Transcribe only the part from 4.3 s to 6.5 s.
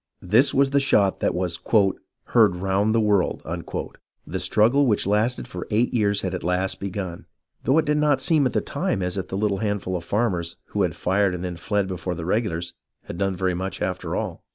struggle which lasted for eight years had at